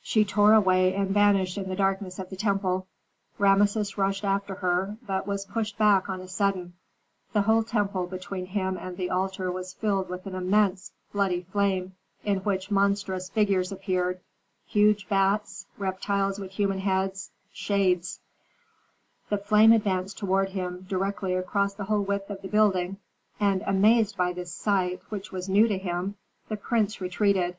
She 0.00 0.24
tore 0.24 0.54
away 0.54 0.94
and 0.94 1.10
vanished 1.10 1.58
in 1.58 1.68
the 1.68 1.76
darkness 1.76 2.18
of 2.18 2.30
the 2.30 2.36
temple. 2.36 2.86
Rameses 3.38 3.98
rushed 3.98 4.24
after 4.24 4.54
her, 4.54 4.96
but 5.06 5.26
was 5.26 5.44
pushed 5.44 5.76
back 5.76 6.08
on 6.08 6.22
a 6.22 6.28
sudden. 6.28 6.72
The 7.34 7.42
whole 7.42 7.62
temple 7.62 8.06
between 8.06 8.46
him 8.46 8.78
and 8.78 8.96
the 8.96 9.10
altar 9.10 9.52
was 9.52 9.74
filled 9.74 10.08
with 10.08 10.24
an 10.24 10.34
immense 10.34 10.92
bloody 11.12 11.42
flame, 11.52 11.94
in 12.24 12.38
which 12.38 12.70
monstrous 12.70 13.28
figures 13.28 13.70
appeared, 13.70 14.20
huge 14.66 15.10
bats, 15.10 15.66
reptiles 15.76 16.38
with 16.38 16.52
human 16.52 16.78
heads, 16.78 17.30
shades 17.52 18.20
The 19.28 19.36
flame 19.36 19.72
advanced 19.74 20.16
toward 20.16 20.48
him 20.52 20.86
directly 20.88 21.34
across 21.34 21.74
the 21.74 21.84
whole 21.84 22.00
width 22.00 22.30
of 22.30 22.40
the 22.40 22.48
building; 22.48 22.96
and, 23.38 23.62
amazed 23.66 24.16
by 24.16 24.32
this 24.32 24.54
sight, 24.54 25.02
which 25.10 25.32
was 25.32 25.50
new 25.50 25.68
to 25.68 25.76
him, 25.76 26.14
the 26.48 26.56
prince 26.56 26.98
retreated. 26.98 27.58